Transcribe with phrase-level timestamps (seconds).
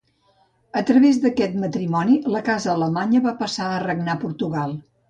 [0.79, 4.81] A través d'aquest matrimoni, la casa alemanya va passar a regnar a Portugal.